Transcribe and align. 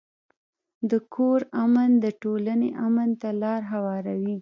د 0.89 0.91
کور 1.13 1.39
امن 1.63 1.89
د 2.03 2.05
ټولنې 2.21 2.69
امن 2.85 3.09
ته 3.21 3.29
لار 3.41 3.61
هواروي. 3.71 4.35